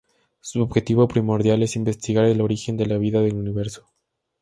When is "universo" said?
3.35-3.85